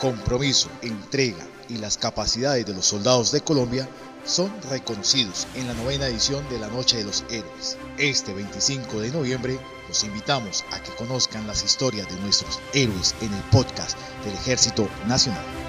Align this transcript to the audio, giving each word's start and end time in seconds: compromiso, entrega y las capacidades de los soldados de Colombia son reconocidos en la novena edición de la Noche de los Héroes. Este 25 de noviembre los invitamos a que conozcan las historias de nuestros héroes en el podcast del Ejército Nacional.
compromiso, 0.00 0.70
entrega 0.82 1.46
y 1.68 1.76
las 1.76 1.98
capacidades 1.98 2.66
de 2.66 2.74
los 2.74 2.86
soldados 2.86 3.30
de 3.32 3.42
Colombia 3.42 3.88
son 4.24 4.50
reconocidos 4.70 5.46
en 5.54 5.66
la 5.66 5.74
novena 5.74 6.06
edición 6.06 6.46
de 6.48 6.58
la 6.58 6.68
Noche 6.68 6.98
de 6.98 7.04
los 7.04 7.24
Héroes. 7.30 7.76
Este 7.98 8.32
25 8.32 9.00
de 9.00 9.10
noviembre 9.10 9.58
los 9.88 10.04
invitamos 10.04 10.64
a 10.72 10.82
que 10.82 10.94
conozcan 10.94 11.46
las 11.46 11.64
historias 11.64 12.08
de 12.08 12.20
nuestros 12.20 12.58
héroes 12.72 13.14
en 13.20 13.32
el 13.32 13.42
podcast 13.44 13.96
del 14.24 14.34
Ejército 14.34 14.88
Nacional. 15.06 15.59